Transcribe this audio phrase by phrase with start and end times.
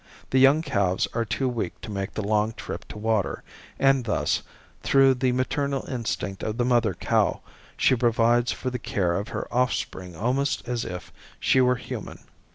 [0.31, 3.43] The young calves are too weak to make the long trip to water
[3.77, 4.41] and thus,
[4.81, 7.41] through the maternal instinct of the mother cow,
[7.77, 12.17] she provides for the care of her offspring almost as if she were human.